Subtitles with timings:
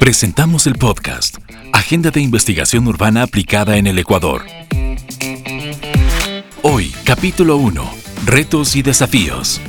[0.00, 1.36] Presentamos el podcast
[1.74, 4.46] Agenda de Investigación Urbana aplicada en el Ecuador.
[6.62, 7.84] Hoy, capítulo 1.
[8.24, 9.60] Retos y desafíos.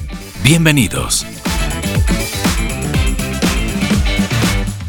[0.42, 1.26] Bienvenidos.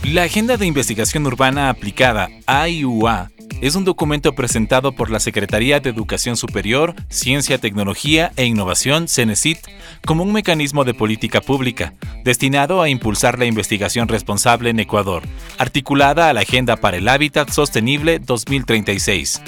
[0.05, 3.33] La Agenda de Investigación Urbana aplicada AIUA
[3.63, 9.59] es un documento presentado por la Secretaría de Educación Superior, Ciencia, Tecnología e Innovación, CENESIT,
[10.05, 15.23] como un mecanismo de política pública, destinado a impulsar la investigación responsable en Ecuador,
[15.59, 19.41] articulada a la Agenda para el Hábitat Sostenible 2036.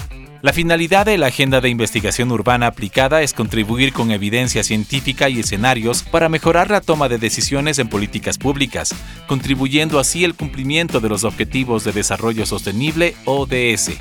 [0.45, 5.41] La finalidad de la Agenda de Investigación Urbana aplicada es contribuir con evidencia científica y
[5.41, 8.95] escenarios para mejorar la toma de decisiones en políticas públicas,
[9.27, 13.93] contribuyendo así al cumplimiento de los Objetivos de Desarrollo Sostenible ODS.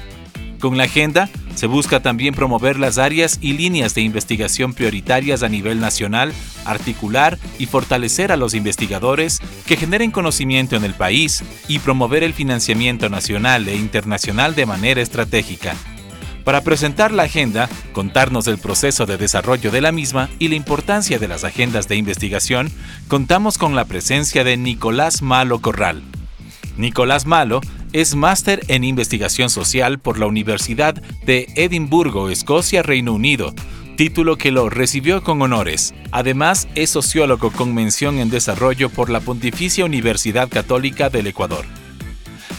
[0.59, 5.47] Con la agenda se busca también promover las áreas y líneas de investigación prioritarias a
[5.47, 6.33] nivel nacional,
[6.65, 12.33] articular y fortalecer a los investigadores que generen conocimiento en el país y promover el
[12.33, 15.77] financiamiento nacional e internacional de manera estratégica
[16.43, 21.19] para presentar la agenda, contarnos del proceso de desarrollo de la misma y la importancia
[21.19, 22.71] de las agendas de investigación,
[23.07, 26.03] contamos con la presencia de Nicolás Malo Corral.
[26.77, 27.61] Nicolás Malo
[27.93, 33.53] es máster en investigación social por la Universidad de Edimburgo, Escocia, Reino Unido,
[33.95, 35.93] título que lo recibió con honores.
[36.11, 41.65] Además, es sociólogo con mención en desarrollo por la Pontificia Universidad Católica del Ecuador.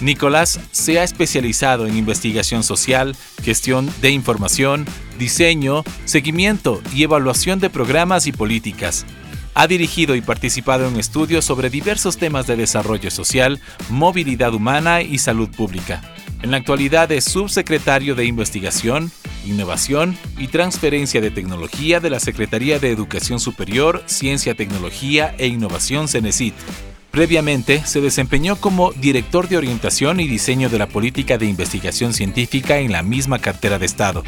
[0.00, 4.86] Nicolás se ha especializado en investigación social, gestión de información,
[5.18, 9.06] diseño, seguimiento y evaluación de programas y políticas.
[9.54, 15.18] Ha dirigido y participado en estudios sobre diversos temas de desarrollo social, movilidad humana y
[15.18, 16.02] salud pública.
[16.42, 19.12] En la actualidad es subsecretario de Investigación,
[19.46, 26.08] Innovación y Transferencia de Tecnología de la Secretaría de Educación Superior, Ciencia, Tecnología e Innovación
[26.08, 26.54] CENESIT.
[27.14, 32.78] Previamente, se desempeñó como director de orientación y diseño de la política de investigación científica
[32.78, 34.24] en la misma cartera de Estado.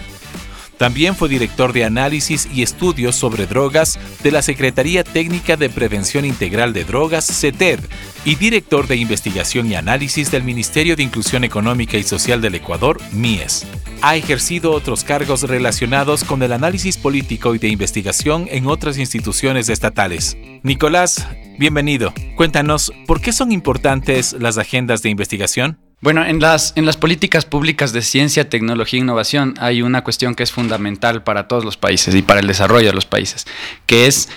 [0.79, 6.25] También fue director de análisis y estudios sobre drogas de la Secretaría Técnica de Prevención
[6.25, 7.81] Integral de Drogas, CETED,
[8.25, 13.01] y director de investigación y análisis del Ministerio de Inclusión Económica y Social del Ecuador,
[13.13, 13.67] MIES.
[14.03, 19.69] Ha ejercido otros cargos relacionados con el análisis político y de investigación en otras instituciones
[19.69, 20.37] estatales.
[20.63, 21.27] Nicolás,
[21.59, 22.13] bienvenido.
[22.37, 25.86] Cuéntanos, ¿por qué son importantes las agendas de investigación?
[26.01, 30.35] Bueno, en las, en las políticas públicas de ciencia, tecnología e innovación hay una cuestión
[30.35, 33.47] que es fundamental para todos los países y para el desarrollo de los países,
[33.87, 34.29] que es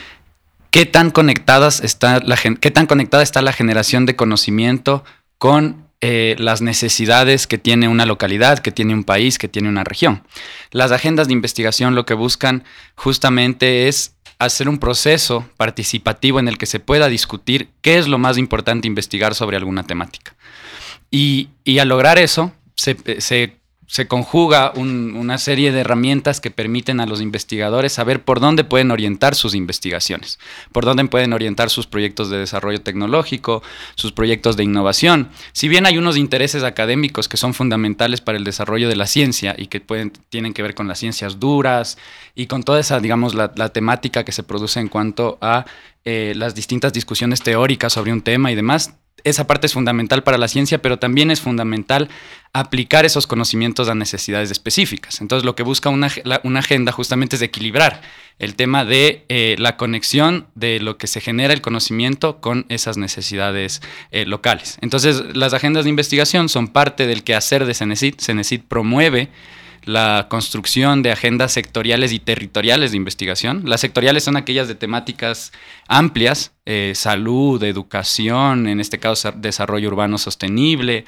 [0.72, 5.04] qué tan, conectadas está la, qué tan conectada está la generación de conocimiento
[5.38, 9.84] con eh, las necesidades que tiene una localidad, que tiene un país, que tiene una
[9.84, 10.24] región.
[10.72, 12.64] Las agendas de investigación lo que buscan
[12.96, 18.18] justamente es hacer un proceso participativo en el que se pueda discutir qué es lo
[18.18, 20.34] más importante investigar sobre alguna temática.
[21.12, 21.50] Y,
[21.80, 23.60] al lograr eso, se, se
[23.90, 28.92] se conjuga una serie de herramientas que permiten a los investigadores saber por dónde pueden
[28.92, 30.38] orientar sus investigaciones,
[30.72, 33.64] por dónde pueden orientar sus proyectos de desarrollo tecnológico,
[33.96, 35.30] sus proyectos de innovación.
[35.54, 39.56] Si bien hay unos intereses académicos que son fundamentales para el desarrollo de la ciencia
[39.58, 41.98] y que pueden, tienen que ver con las ciencias duras
[42.36, 45.66] y con toda esa, digamos, la, temática que se produce en cuanto a
[46.06, 48.94] eh, las distintas discusiones teóricas sobre un tema y demás,
[49.24, 52.10] esa parte es fundamental para la ciencia, pero también es fundamental
[52.54, 55.22] aplicar esos conocimientos a necesidades específicas.
[55.22, 56.08] Entonces, lo que busca una,
[56.58, 58.02] agenda justamente es equilibrar
[58.40, 62.98] el tema de eh, la conexión de lo que se genera el conocimiento con esas
[62.98, 63.82] necesidades
[64.12, 64.78] eh, locales.
[64.82, 68.16] Entonces, las agendas de investigación son parte del quehacer de CENESID.
[68.20, 69.30] CENESID promueve
[69.86, 73.64] la construcción de agendas sectoriales y territoriales de investigación.
[73.66, 75.52] Las sectoriales son aquellas de temáticas
[75.88, 81.06] amplias, eh, salud, educación, en este caso desarrollo urbano sostenible,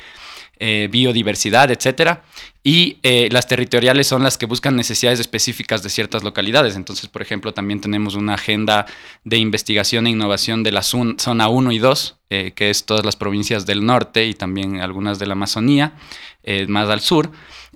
[0.60, 2.20] eh, biodiversidad, etc.
[2.64, 6.76] Y eh, las territoriales son las que buscan necesidades específicas de ciertas localidades.
[6.76, 8.86] Entonces, por ejemplo, también tenemos una agenda
[9.24, 13.66] de investigación e innovación de la zona 1 y 2, que es todas las provincias
[13.66, 15.94] del norte y también algunas de la Amazonía,
[16.68, 17.32] más al sur.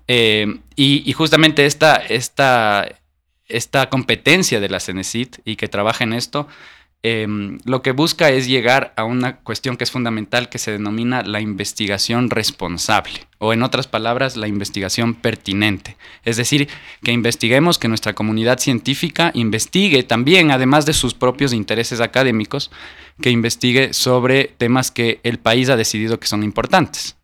[0.08, 2.88] Eh, y, justamente esta, esta,
[3.48, 6.48] esta, competencia de la CENESIT y que trabaja en esto,
[7.02, 11.22] em, lo que busca es llegar a una cuestión que es fundamental que se denomina
[11.24, 15.98] la investigación responsable, o en otras palabras, la investigación pertinente.
[16.24, 16.68] Es decir,
[17.04, 22.72] que investiguemos, que nuestra comunidad científica investigue también, además de sus propios intereses académicos,
[23.22, 27.16] que investigue sobre temas que el país ha decidido que son importantes.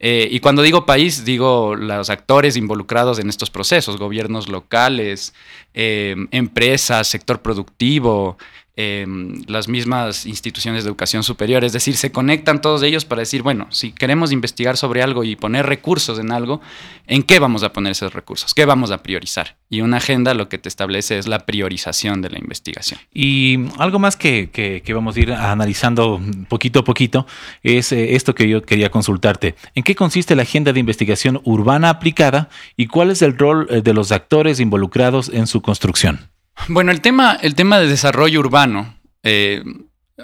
[0.00, 5.34] Eh, y cuando digo país, digo los actores involucrados en estos procesos, gobiernos locales,
[5.72, 8.36] eh, empresas, sector productivo,
[8.76, 11.62] Em, las mismas instituciones de educación superior.
[11.62, 15.36] Es decir, se conectan todos ellos para decir, bueno, si queremos investigar sobre algo y
[15.36, 16.60] poner recursos en algo,
[17.06, 18.52] ¿en qué vamos a poner esos recursos?
[18.52, 19.58] ¿Qué vamos a priorizar?
[19.70, 22.98] Y una agenda lo que te establece es la priorización de la investigación.
[23.12, 27.28] Y algo más que, que, vamos a ir analizando poquito a poquito
[27.62, 29.54] es eh, esto que yo quería consultarte.
[29.76, 33.82] ¿En qué consiste la agenda de investigación urbana aplicada y cuál es el rol eh,
[33.82, 36.33] de los actores involucrados en su construcción?
[36.68, 39.62] Bueno, el tema, el tema de desarrollo urbano, eh,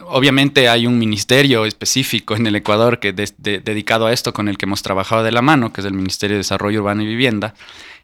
[0.05, 4.67] obviamente hay un ministerio específico en el Ecuador que dedicado a esto con el que
[4.67, 7.55] hemos trabajado de la mano, que es el Ministerio de Desarrollo Urbano y Vivienda,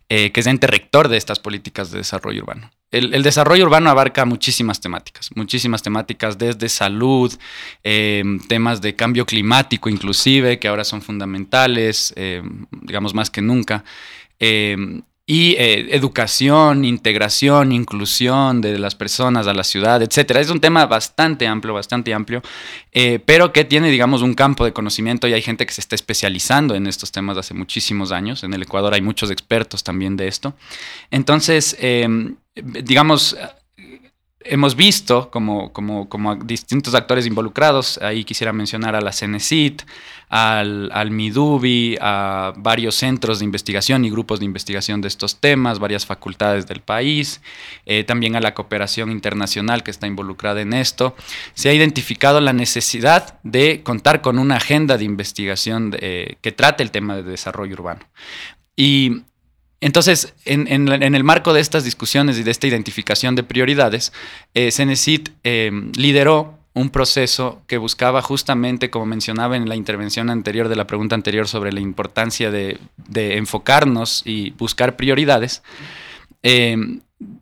[0.09, 2.71] eh, que es ente rector de estas políticas de desarrollo urbano.
[2.93, 7.33] El, desarrollo urbano abarca muchísimas temáticas, muchísimas temáticas desde salud,
[7.83, 12.15] eh, temas de cambio climático inclusive, que ahora son fundamentales,
[12.71, 13.85] digamos más que nunca
[15.29, 20.41] y eh, educación, integración, inclusión de las personas a la ciudad, etcétera.
[20.41, 22.43] Es un tema bastante amplio, bastante amplio,
[22.93, 25.97] eh, pero que tiene, digamos, un campo de conocimiento y hay gente que se está
[25.97, 28.45] especializando en estos temas hace muchísimos años.
[28.45, 30.55] En el Ecuador hay muchos expertos también de esto.
[31.11, 33.37] Entonces, em, digamos,
[34.49, 35.71] hemos visto como,
[36.45, 37.99] distintos actores involucrados.
[37.99, 39.83] Ahí quisiera mencionar a la CENESIT,
[40.29, 45.79] al, al, MIDUBI, a varios centros de investigación y grupos de investigación de estos temas,
[45.79, 47.41] varias facultades del país,
[47.85, 51.15] eh, también a la cooperación internacional que está involucrada en esto.
[51.55, 56.83] Se ha identificado la necesidad de contar con una agenda de investigación eh, que trate
[56.83, 58.01] el tema de desarrollo urbano.
[58.77, 59.23] Y
[59.81, 64.13] entonces, en, el marco de estas discusiones y de esta identificación de prioridades,
[64.55, 70.69] eh, Cenecit eh, lideró un proceso que buscaba justamente, como mencionaba en la intervención anterior
[70.69, 72.79] de la pregunta anterior sobre la importancia de,
[73.15, 75.63] enfocarnos y buscar prioridades,
[76.43, 77.01] eh,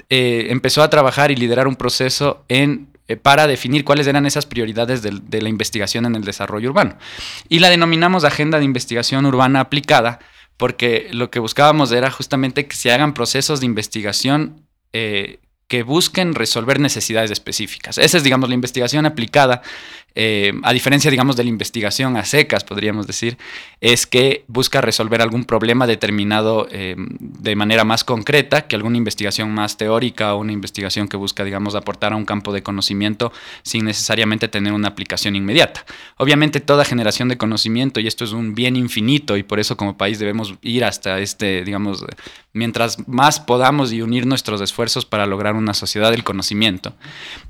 [0.09, 2.45] empezó a trabajar y liderar un proceso
[3.23, 6.97] para definir cuáles eran esas prioridades de, la investigación en el desarrollo urbano.
[7.49, 10.21] Y la denominamos Agenda de Investigación Urbana Aplicada,
[10.57, 16.35] porque lo que buscábamos era justamente que se hagan procesos de investigación eh, que busquen
[16.35, 17.99] resolver necesidades específicas.
[17.99, 19.63] Esa es, digamos, la investigación aplicada
[20.15, 23.37] eh, a diferencia, digamos, de la investigación a secas, podríamos decir,
[23.81, 29.53] es que busca resolver algún problema determinado eh, de manera más concreta que alguna investigación
[29.53, 33.33] más teórica o una investigación que busca, digamos, aportar a un campo de conocimiento
[33.63, 35.85] sin necesariamente tener una aplicación inmediata.
[36.17, 39.97] Obviamente, toda generación de conocimiento, y esto es un bien infinito, y por eso como
[39.97, 42.05] país debemos ir hasta este, digamos,
[42.53, 46.95] mientras más podamos y unir nuestros esfuerzos para lograr una sociedad del conocimiento.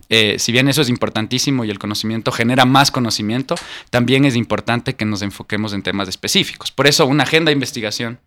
[0.09, 3.57] Eh, si bien eso es importantísimo y el conocimiento genera más conocimiento,
[3.91, 6.71] también es importante que nos enfoquemos en temas específicos.
[6.71, 8.21] Por eso una agenda de investigación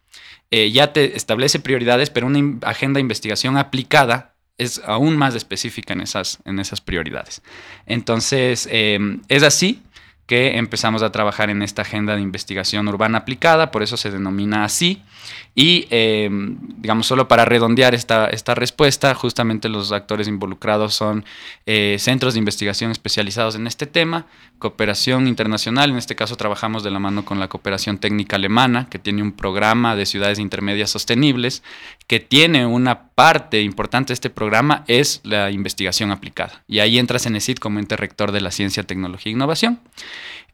[0.52, 5.94] eh, ya te establece prioridades, pero una agenda de investigación aplicada es aún más específica
[5.94, 7.42] en esas, en esas prioridades.
[7.86, 9.84] Entonces, eh, es así
[10.28, 14.66] que empezamos a trabajar en esta agenda de investigación urbana aplicada, por eso se denomina
[14.66, 15.02] así.
[15.56, 21.26] Y, em, digamos, solo para redondear esta, esta respuesta, justamente los actores involucrados son
[21.66, 24.28] eh, centros de investigación especializados en este tema,
[24.60, 29.00] cooperación internacional, en este caso trabajamos de la mano con la cooperación técnica alemana, que
[29.00, 31.64] tiene un programa de ciudades intermedias sostenibles,
[32.06, 36.62] que tiene una parte importante de este programa, es la investigación aplicada.
[36.68, 39.80] Y ahí entra CENESID como ente rector de la ciencia, tecnología e innovación.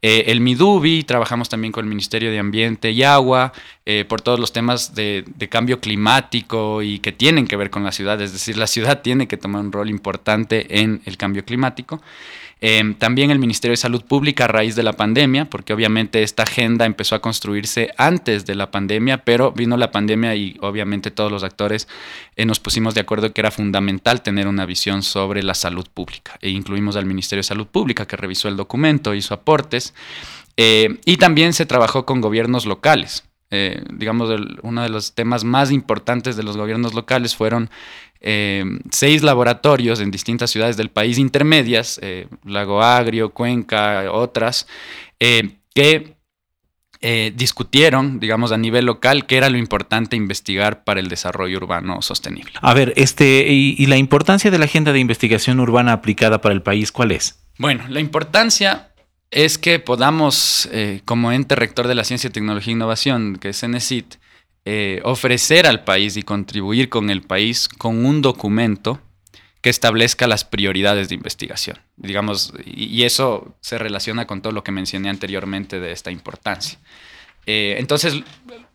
[0.00, 3.52] Eh, el MIDUBI, trabajamos también con el Ministerio de Ambiente y Agua
[3.84, 7.92] eh, por todos los temas de, cambio climático y que tienen que ver con la
[7.92, 12.00] ciudad, es decir, la ciudad tiene que tomar un rol importante en el cambio climático.
[12.66, 16.44] Em, también el Ministerio de Salud Pública a raíz de la pandemia, porque obviamente esta
[16.44, 21.30] agenda empezó a construirse antes de la pandemia, pero vino la pandemia y obviamente todos
[21.30, 21.88] los actores
[22.36, 26.38] eh, nos pusimos de acuerdo que era fundamental tener una visión sobre la salud pública.
[26.40, 29.92] E incluimos al Ministerio de Salud Pública que revisó el documento, hizo aportes,
[30.56, 33.24] eh, y también se trabajó con gobiernos locales.
[33.54, 34.28] Eh, digamos,
[34.62, 37.70] uno de los temas más importantes de los gobiernos locales fueron
[38.20, 44.66] eh, seis laboratorios en distintas ciudades del país intermedias, eh, Lago Agrio, Cuenca, otras,
[45.18, 46.14] que
[47.34, 52.52] discutieron, digamos, a nivel local qué era lo importante investigar para el desarrollo urbano sostenible.
[52.62, 56.62] A ver, este, y la importancia de la agenda de investigación urbana aplicada para el
[56.62, 57.44] país, ¿cuál es?
[57.58, 58.93] Bueno, la importancia
[59.30, 63.60] es que podamos, eh, como ente rector de la ciencia, tecnología e innovación, que es
[63.60, 64.16] CENESIT,
[64.64, 69.00] eh, ofrecer al país y contribuir con el país con un documento
[69.60, 71.78] que establezca las prioridades de investigación.
[71.96, 76.78] Digamos, y, eso se relaciona con todo lo que mencioné anteriormente de esta importancia.
[77.46, 78.22] Eh, entonces,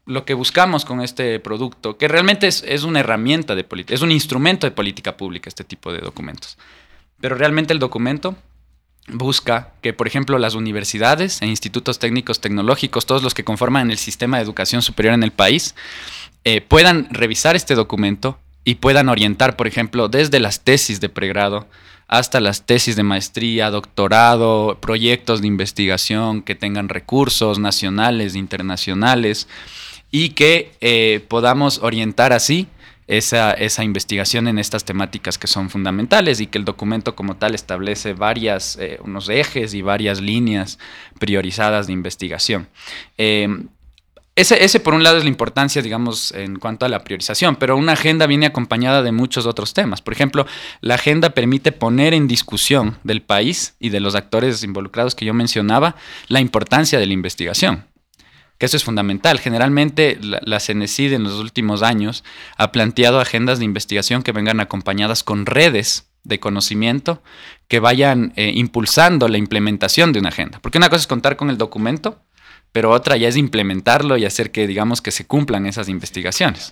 [0.06, 4.02] lo que buscamos con este producto, que realmente es, es una herramienta de política, es
[4.02, 6.58] un instrumento de política pública, este tipo de documentos
[7.20, 8.36] Pero realmente el documento
[9.12, 13.98] busca que, por ejemplo, las universidades e institutos técnicos tecnológicos, todos los que conforman el
[13.98, 15.76] sistema de educación superior en el país,
[16.44, 21.68] eh, puedan revisar este documento y puedan orientar, por ejemplo, desde las tesis de pregrado
[22.08, 29.48] hasta las tesis de maestría, doctorado, proyectos de investigación que tengan recursos nacionales, internacionales,
[30.12, 32.68] y que eh, podamos orientar así
[33.10, 37.56] esa, esa, investigación en estas temáticas que son fundamentales y que el documento como tal
[37.56, 40.78] establece varias, eh, unos ejes y varias líneas
[41.18, 42.68] priorizadas de investigación.
[43.18, 43.66] Eh,
[44.36, 47.76] ese, ese, por un lado es la importancia, digamos, en cuanto a la priorización, pero
[47.76, 50.04] una agenda viene acompañada de muchos otros temas.
[50.04, 50.46] Por ejemplo,
[50.80, 55.34] la agenda permite poner en discusión del país y de los actores involucrados que yo
[55.34, 55.96] mencionaba
[56.28, 57.90] la importancia de la investigación
[58.60, 59.40] que eso es fundamental.
[59.40, 62.24] Generalmente la, la, en los últimos años
[62.58, 67.24] ha planteado agendas de investigación que vengan acompañadas con redes de conocimiento
[67.68, 70.60] que vayan eh, impulsando la implementación de una agenda.
[70.62, 72.22] Porque una cosa es contar con el documento,
[72.72, 76.72] pero otra ya es implementarlo y hacer que, digamos, que se cumplan esas investigaciones.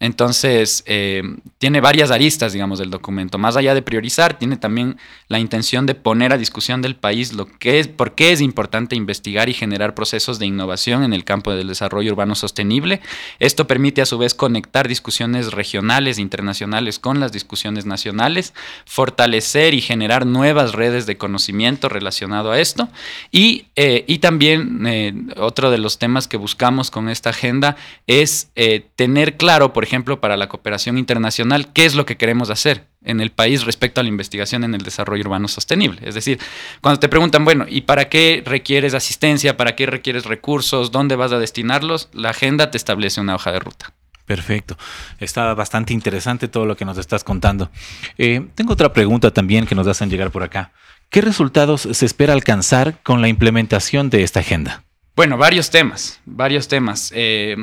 [0.00, 1.22] Entonces, eh,
[1.58, 3.36] tiene varias aristas, digamos, del documento.
[3.36, 7.46] Más allá de priorizar, tiene también la intención de poner a discusión del país lo
[7.46, 11.52] que es, por qué es importante investigar y generar procesos de innovación en el campo
[11.52, 13.00] del desarrollo urbano sostenible.
[13.40, 19.74] Esto permite, a su vez, conectar discusiones regionales e internacionales con las discusiones nacionales, fortalecer
[19.74, 22.88] y generar nuevas redes de conocimiento relacionado a esto.
[23.32, 27.76] Y, eh, y también, eh, otro de los temas que buscamos con esta agenda
[28.06, 28.50] es
[28.96, 33.20] tener claro, por ejemplo, para la cooperación internacional, qué es lo que queremos hacer en
[33.20, 36.00] el país respecto a la investigación en el desarrollo urbano sostenible.
[36.04, 36.38] Es decir,
[36.80, 39.56] cuando te preguntan, bueno, ¿y para qué requieres asistencia?
[39.56, 40.92] ¿Para qué requieres recursos?
[40.92, 42.08] ¿Dónde vas a destinarlos?
[42.12, 43.92] La agenda te establece una hoja de ruta.
[44.26, 44.76] Perfecto.
[45.18, 47.70] Está bastante interesante todo lo que nos estás contando.
[48.18, 50.70] Eh, tengo otra pregunta también que nos hacen llegar por acá.
[51.08, 54.84] ¿Qué resultados se espera alcanzar con la implementación de esta agenda?
[55.16, 57.10] Bueno, varios temas, varios temas.
[57.14, 57.56] Eh,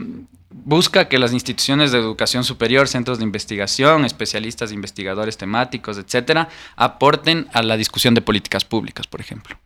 [0.64, 7.48] busca que las instituciones de educación superior, centros de investigación, especialistas, investigadores temáticos, etcétera, aporten
[7.54, 9.58] a la discusión de políticas públicas, por ejemplo.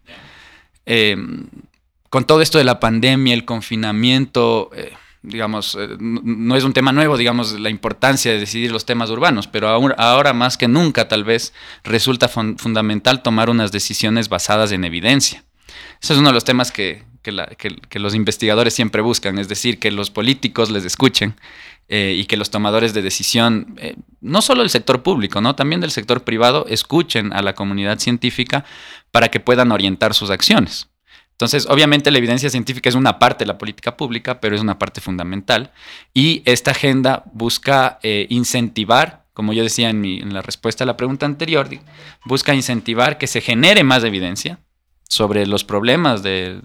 [0.85, 1.15] Eh,
[2.09, 6.91] con todo esto de la pandemia, el confinamiento, eh, digamos, eh, no es un tema
[6.91, 11.23] nuevo, digamos, la importancia de decidir los temas urbanos, pero ahora, más que nunca tal
[11.23, 11.53] vez
[11.83, 15.43] resulta fundamental tomar unas decisiones basadas en evidencia.
[16.01, 17.03] Ese es uno de los temas que,
[17.93, 21.35] los investigadores siempre buscan, es decir, que los políticos les escuchen
[21.87, 25.55] eh, y que los tomadores de decisión, eh, no solo del sector público, ¿no?
[25.55, 28.65] también del sector privado, escuchen a la comunidad científica
[29.11, 30.87] para que puedan orientar sus acciones.
[31.39, 34.77] Entonces, obviamente la evidencia científica es una parte de la política pública, pero es una
[34.77, 35.71] parte fundamental.
[36.13, 41.25] Y esta agenda busca eh, incentivar, como yo decía en la respuesta a la pregunta
[41.25, 41.69] anterior,
[42.25, 44.59] busca incentivar que se genere más evidencia,
[45.09, 46.61] sobre los problemas del,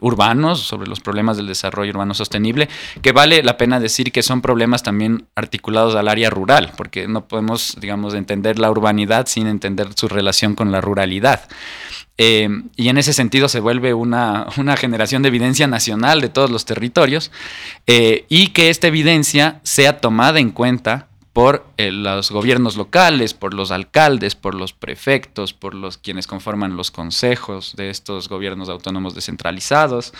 [0.00, 2.68] urbanos, sobre los problemas del desarrollo urbano sostenible,
[3.02, 7.28] que vale la pena decir que son problemas también articulados al área rural, porque no
[7.28, 11.48] podemos, digamos, entender la urbanidad sin entender su relación con la ruralidad.
[12.18, 16.64] Eh, y en ese sentido se vuelve una, generación de evidencia nacional de todos los
[16.64, 17.30] territorios
[17.86, 21.05] eh, y que esta evidencia sea tomada en cuenta
[21.36, 26.76] por eh, los gobiernos locales, por los alcaldes, por los prefectos, por los quienes conforman
[26.78, 30.14] los consejos de estos gobiernos autónomos descentralizados.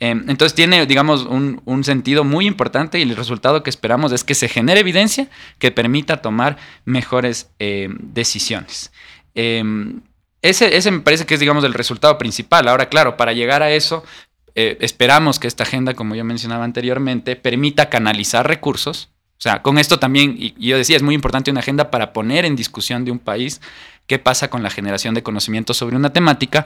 [0.00, 4.34] Em, entonces tiene, digamos, un, sentido muy importante y el resultado que esperamos es que
[4.34, 5.28] se genere evidencia
[5.58, 6.56] que permita tomar
[6.86, 8.90] mejores em, decisiones.
[9.34, 12.68] Ese, me parece que es, digamos, el resultado principal.
[12.68, 14.02] Ahora, claro, para llegar a eso,
[14.54, 19.78] eh, esperamos que esta agenda, como yo mencionaba anteriormente, permita canalizar recursos o sea, con
[19.78, 23.10] esto también, y yo decía, es muy importante una agenda para poner en discusión de
[23.10, 23.60] un país
[24.06, 26.64] qué pasa con la generación de conocimiento sobre una temática.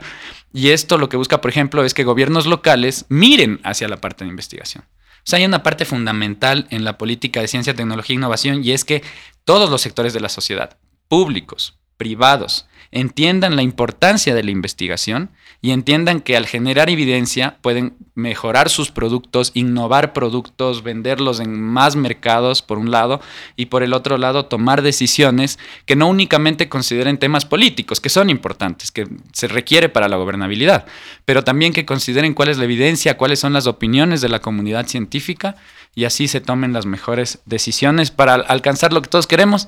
[0.53, 4.23] Y esto lo que busca, por ejemplo, es que gobiernos locales miren hacia la parte
[4.23, 4.85] de investigación.
[5.19, 8.71] O sea, hay una parte fundamental en la política de ciencia, tecnología e innovación y
[8.71, 9.03] es que
[9.43, 15.29] todos los sectores de la sociedad, públicos, privados, entiendan la importancia de la investigación
[15.61, 21.97] y entiendan que al generar evidencia pueden mejorar sus productos, innovar productos, venderlos en más
[21.97, 23.19] mercados por un lado
[23.57, 28.29] y por el otro lado tomar decisiones que no únicamente consideren temas políticos, que son
[28.29, 30.85] importantes, que se requiere para la gobernabilidad,
[31.25, 34.87] pero también que consideren cuál es la evidencia, cuáles son las opiniones de la comunidad
[34.87, 35.57] científica
[35.93, 39.67] y así se tomen las mejores decisiones para alcanzar lo que todos queremos,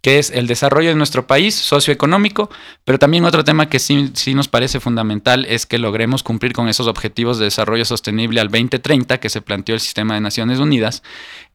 [0.00, 2.50] que es el desarrollo de nuestro país socioeconómico,
[2.84, 6.68] pero también otro tema que sí, sí, nos parece fundamental es que logremos cumplir con
[6.68, 11.02] esos objetivos de desarrollo sostenible al 2030 que se planteó el sistema de Naciones Unidas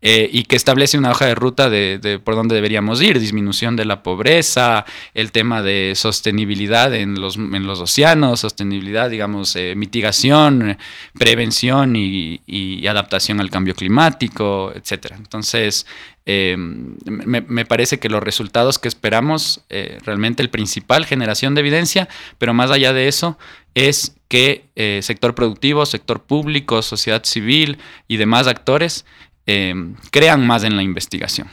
[0.06, 3.86] eh, y que establece una hoja de ruta de, por dónde deberíamos ir, disminución de
[3.86, 4.84] la pobreza,
[5.14, 10.78] el tema de sostenibilidad en los, en los océanos, sostenibilidad, digamos, eh, mitigación,
[11.18, 12.42] prevención y,
[12.86, 15.14] adaptación al cambio climático, etc.
[15.16, 15.88] Entonces,
[16.26, 22.54] eh, me, parece que los resultados que esperamos, realmente el principal, generación de evidencia, pero
[22.54, 23.38] más allá de eso,
[23.74, 24.66] es que
[25.02, 29.06] sector productivo, sector público, sociedad civil y demás actores
[29.46, 31.50] Em, crean más en la investigación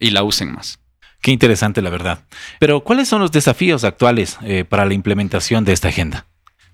[0.00, 0.78] y la usen más.
[1.20, 2.24] Qué interesante, la verdad.
[2.58, 6.26] Pero, ¿cuáles son los desafíos actuales eh, para la implementación de esta agenda?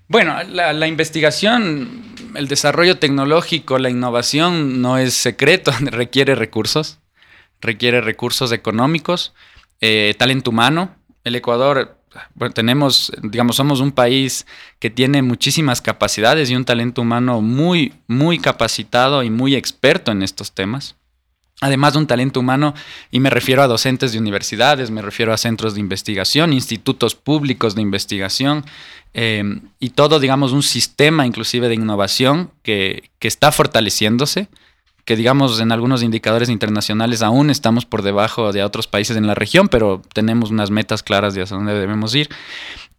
[0.07, 2.03] Bueno, la, investigación,
[2.35, 6.99] el desarrollo tecnológico, la innovación no es secreto, requiere recursos,
[7.59, 9.33] requiere recursos económicos,
[9.81, 10.95] eh, talento humano.
[11.23, 11.97] El Ecuador
[12.53, 14.45] tenemos, digamos, somos un país
[14.79, 20.23] que tiene muchísimas capacidades y un talento humano muy, muy capacitado y muy experto en
[20.23, 20.95] estos temas.
[21.61, 22.73] Además de un talento humano,
[23.11, 27.75] y me refiero a docentes de universidades, me refiero a centros de investigación, institutos públicos
[27.75, 28.65] de investigación,
[29.13, 34.49] eh, y todo, digamos, un sistema inclusive de innovación que, que está fortaleciéndose
[35.05, 39.35] que digamos en algunos indicadores internacionales aún estamos por debajo de otros países en la
[39.35, 42.29] región, pero tenemos unas metas claras de hacia dónde debemos ir.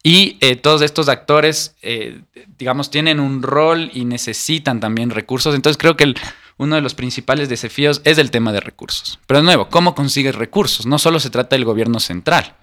[0.05, 2.21] Y eh, todos estos actores, eh,
[2.59, 5.53] digamos, tienen un rol y necesitan también recursos.
[5.53, 6.15] Entonces creo que
[6.59, 9.19] uno de los principales desafíos es el tema de recursos.
[9.27, 10.87] Pero de nuevo, ¿cómo consigues recursos?
[10.87, 12.55] No solo se trata del gobierno central.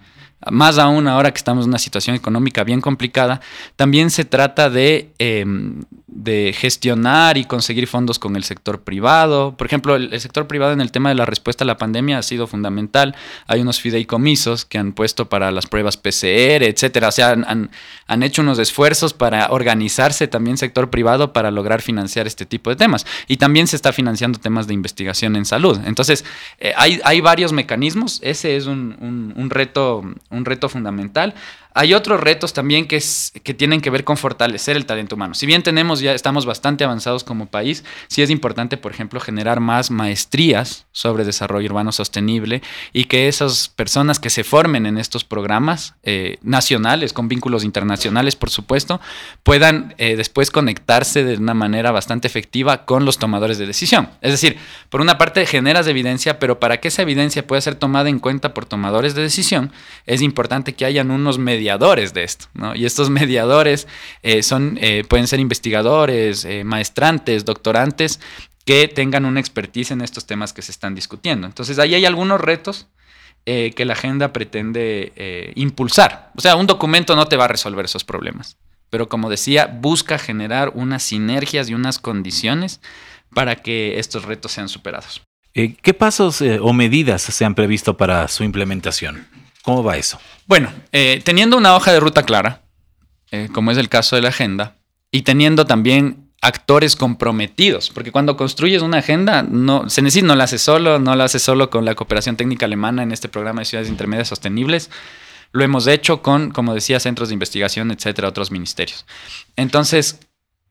[0.50, 3.40] Más aún ahora que estamos en una situación económica bien complicada,
[3.76, 5.82] también se trata de em,
[6.14, 9.56] de gestionar y conseguir fondos con el sector privado.
[9.56, 12.22] Por ejemplo, el, sector privado en el tema de la respuesta a la pandemia ha
[12.22, 13.16] sido fundamental.
[13.48, 17.08] Hay unos fideicomisos que han puesto para las pruebas PCR, etcétera.
[17.08, 17.70] O sea, han,
[18.06, 22.76] han, hecho unos esfuerzos para organizarse también sector privado para lograr financiar este tipo de
[22.76, 23.04] temas.
[23.26, 25.80] Y también se está financiando temas de investigación en salud.
[25.84, 26.24] Entonces,
[26.60, 28.20] eh, hay, hay, varios mecanismos.
[28.22, 31.34] Ese es un, un, reto, un reto fundamental.
[31.76, 33.00] Hay otros retos también que,
[33.56, 35.34] tienen que ver con fortalecer el talento humano.
[35.34, 39.58] Si bien tenemos ya estamos bastante avanzados como país, sí es importante, por ejemplo, generar
[39.58, 45.24] más maestrías sobre desarrollo urbano sostenible y que esas personas que se formen en estos
[45.24, 49.00] programas eh, nacionales, con vínculos internacionales, por supuesto,
[49.42, 54.10] puedan eh, después conectarse de una manera bastante efectiva con los tomadores de decisión.
[54.20, 54.58] Es decir,
[54.90, 58.54] por una parte generas evidencia, pero para que esa evidencia pueda ser tomada en cuenta
[58.54, 59.72] por tomadores de decisión,
[60.06, 62.74] es importante que hayan unos medios mediadores de esto, ¿no?
[62.74, 63.88] Y estos mediadores
[64.22, 68.20] eh, son, eh, pueden ser investigadores, eh, maestrantes, doctorantes,
[68.66, 71.46] que tengan una expertise en estos temas que se están discutiendo.
[71.46, 72.88] Entonces, ahí hay algunos retos
[73.46, 76.32] que la agenda pretende impulsar.
[76.34, 78.56] O sea, un documento no te va a resolver esos problemas,
[78.88, 82.80] pero como decía, busca generar unas sinergias y unas condiciones
[83.34, 85.20] para que estos retos sean superados.
[85.52, 89.26] ¿Qué pasos o medidas se han previsto para su implementación?
[89.64, 90.20] ¿Cómo va eso?
[90.46, 92.60] Bueno, eh, teniendo una hoja de ruta clara,
[93.30, 94.76] eh, como es el caso de la agenda,
[95.10, 100.44] y teniendo también actores comprometidos, porque cuando construyes una agenda, no, se necesita, no la
[100.44, 103.64] hace solo, no la hace solo con la cooperación técnica alemana en este programa de
[103.64, 104.90] ciudades intermedias sostenibles,
[105.52, 109.06] lo hemos hecho con, como decía, centros de investigación, etcétera, otros ministerios.
[109.56, 110.20] Entonces,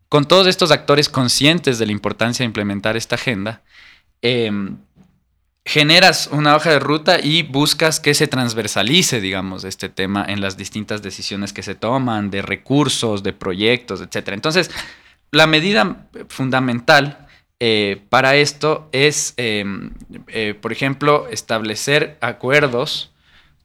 [0.08, 3.64] con todos estos actores conscientes de la importancia de implementar esta agenda,
[4.22, 4.52] eh,
[5.66, 10.58] generas una hoja de ruta y buscas que se transversalice, digamos, este tema en las
[10.58, 14.30] distintas decisiones que se toman, de recursos, de proyectos, etc.
[14.30, 14.70] Entonces,
[15.32, 17.28] la medida fundamental
[17.60, 19.92] eh, para esto es, em,
[20.28, 23.12] eh, por ejemplo, establecer acuerdos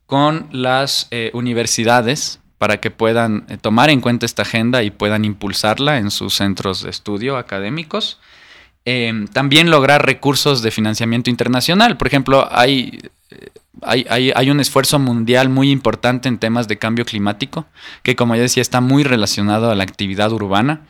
[0.07, 5.99] con las eh, universidades para que puedan tomar en cuenta esta agenda y puedan impulsarla
[5.99, 8.21] en sus centros de estudio académicos.
[8.91, 11.99] Em, también lograr recursos de financiamiento internacional.
[11.99, 12.99] Por ejemplo, hay,
[13.83, 17.67] hay, hay, un esfuerzo mundial muy importante en temas de cambio climático,
[18.03, 20.87] que como ya decía, está muy relacionado a la actividad urbana.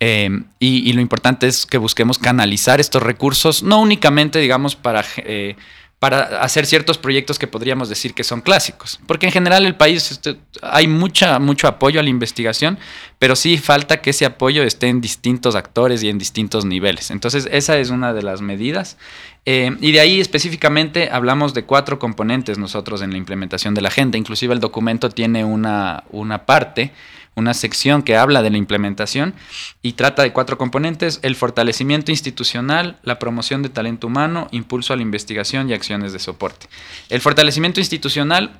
[0.00, 5.56] Em, y, lo importante es que busquemos canalizar estos recursos, no únicamente, digamos, para eh,
[5.98, 9.00] para hacer ciertos proyectos que podríamos decir que son clásicos.
[9.06, 12.78] Porque en general el país este, hay mucha, mucho apoyo a la investigación,
[13.18, 17.10] pero sí falta que ese apoyo esté en distintos actores y en distintos niveles.
[17.10, 18.98] Entonces esa es una de las medidas.
[19.46, 23.88] Eh, y de ahí específicamente hablamos de cuatro componentes nosotros en la implementación de la
[23.88, 24.18] agenda.
[24.18, 26.92] Inclusive el documento tiene una, una parte
[27.36, 29.34] una sección que habla de la implementación
[29.82, 34.96] y trata de cuatro componentes, el fortalecimiento institucional, la promoción de talento humano, impulso a
[34.96, 36.66] la investigación y acciones de soporte.
[37.10, 38.58] El fortalecimiento institucional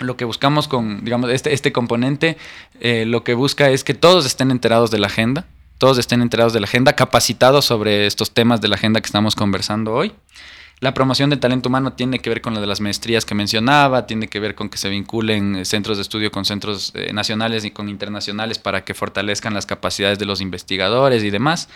[0.00, 2.38] lo que buscamos con, digamos, este, este componente,
[2.80, 5.46] eh, lo que busca es que todos estén enterados de la agenda,
[5.78, 9.34] todos estén enterados de la agenda, capacitados sobre estos temas de la agenda que estamos
[9.36, 10.12] conversando hoy.
[10.80, 14.06] La promoción del talento humano tiene que ver con la de las maestrías que mencionaba,
[14.06, 17.66] tiene que ver con que se vinculen eh, centros de estudio con centros eh, nacionales
[17.66, 21.68] y con internacionales para que fortalezcan las capacidades de los investigadores y demás.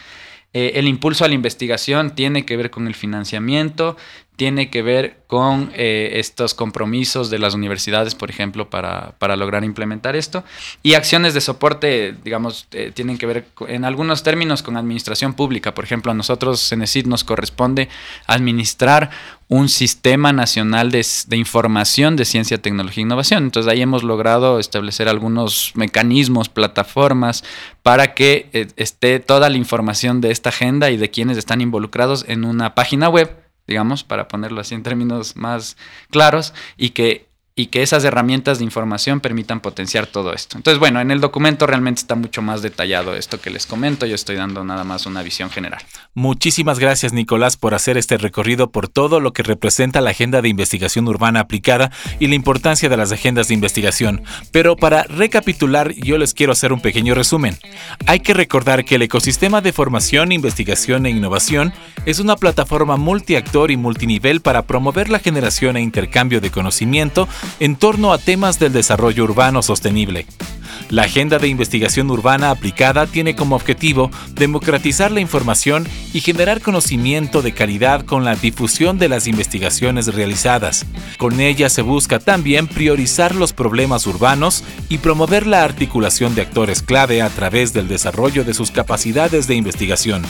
[0.54, 3.98] Eh, el impulso a la investigación tiene que ver con el financiamiento,
[4.36, 10.16] tiene que ver con eh, estos compromisos de las universidades, por ejemplo, para, lograr implementar
[10.16, 10.44] esto.
[10.82, 15.74] Y acciones de soporte, digamos, eh, tienen que ver en algunos términos con administración pública.
[15.74, 17.88] Por ejemplo, a nosotros, CENESID, nos corresponde
[18.26, 19.10] administrar
[19.48, 21.04] un sistema nacional de,
[21.36, 23.44] información de ciencia, tecnología e innovación.
[23.44, 27.44] Entonces ahí hemos logrado establecer algunos mecanismos, plataformas,
[27.82, 32.24] para que eh, esté toda la información de esta agenda y de quienes están involucrados
[32.26, 35.76] en una página web digamos, para ponerlo así en términos más
[36.10, 40.56] claros, y que y que esas herramientas de información permitan potenciar todo esto.
[40.56, 44.16] Entonces, bueno, en el documento realmente está mucho más detallado esto que les comento, yo
[44.16, 45.80] estoy dando nada más una visión general.
[46.14, 50.48] Muchísimas gracias Nicolás por hacer este recorrido por todo lo que representa la agenda de
[50.48, 54.24] investigación urbana aplicada y la importancia de las agendas de investigación.
[54.50, 57.56] Pero para recapitular, yo les quiero hacer un pequeño resumen.
[58.06, 61.72] Hay que recordar que el ecosistema de formación, investigación e innovación
[62.04, 67.28] es una plataforma multiactor y multinivel para promover la generación e intercambio de conocimiento
[67.60, 70.26] en torno a temas del desarrollo urbano sostenible.
[70.90, 77.42] La Agenda de Investigación Urbana aplicada tiene como objetivo democratizar la información y generar conocimiento
[77.42, 80.84] de calidad con la difusión de las investigaciones realizadas.
[81.18, 86.82] Con ella se busca también priorizar los problemas urbanos y promover la articulación de actores
[86.82, 90.22] clave a través del desarrollo de sus capacidades de investigación.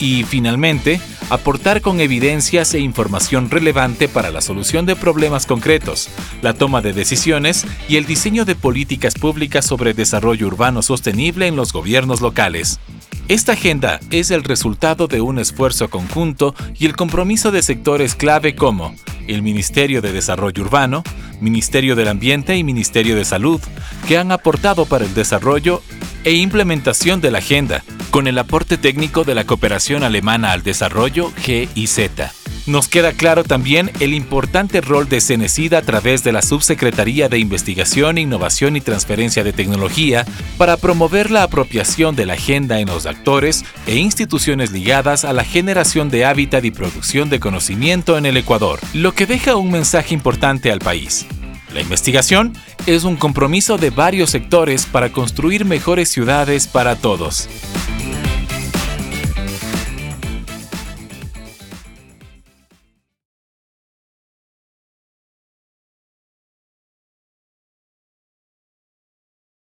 [0.00, 6.08] Y finalmente, aportar con evidencias e información relevante para la solución de problemas concretos,
[6.42, 11.56] la toma de decisiones y el diseño de políticas públicas sobre desarrollo urbano sostenible en
[11.56, 12.80] los gobiernos locales.
[13.28, 18.54] Esta agenda es el resultado de un esfuerzo conjunto y el compromiso de sectores clave
[18.54, 18.94] como
[19.26, 21.02] el Ministerio de Desarrollo Urbano,
[21.40, 23.60] Ministerio del Ambiente y Ministerio de Salud,
[24.06, 25.82] que han aportado para el desarrollo
[26.24, 31.32] e implementación de la agenda, con el aporte técnico de la Cooperación Alemana al Desarrollo
[31.36, 32.00] GIZ.
[32.66, 37.38] Nos queda claro también el importante rol de Cenecida a través de la Subsecretaría de
[37.38, 40.24] Investigación, Innovación y Transferencia de Tecnología
[40.56, 45.44] para promover la apropiación de la agenda en los actores e instituciones ligadas a la
[45.44, 50.14] generación de hábitat y producción de conocimiento en el Ecuador, lo que deja un mensaje
[50.14, 51.26] importante al país.
[51.74, 52.52] La investigación
[52.86, 57.48] es un compromiso de varios sectores para construir mejores ciudades para todos.